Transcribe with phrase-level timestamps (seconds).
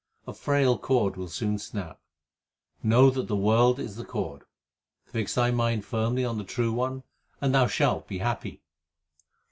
[0.25, 1.99] A frail cord will soon snap:
[2.81, 4.45] Know that the world is as the cord.
[5.05, 7.03] Fix thy mind firmly on the True One
[7.39, 8.63] and thou shalt be happy.